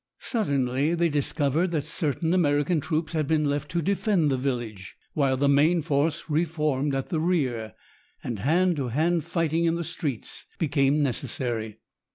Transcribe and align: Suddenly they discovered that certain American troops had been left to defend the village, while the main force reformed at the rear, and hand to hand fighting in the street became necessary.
Suddenly 0.17 0.95
they 0.95 1.09
discovered 1.09 1.69
that 1.69 1.85
certain 1.85 2.33
American 2.33 2.79
troops 2.81 3.13
had 3.13 3.27
been 3.27 3.45
left 3.45 3.69
to 3.69 3.83
defend 3.83 4.31
the 4.31 4.35
village, 4.35 4.95
while 5.13 5.37
the 5.37 5.47
main 5.47 5.83
force 5.83 6.23
reformed 6.27 6.95
at 6.95 7.09
the 7.09 7.19
rear, 7.19 7.75
and 8.23 8.39
hand 8.39 8.77
to 8.77 8.87
hand 8.87 9.25
fighting 9.25 9.65
in 9.65 9.75
the 9.75 9.83
street 9.83 10.45
became 10.57 11.03
necessary. 11.03 11.81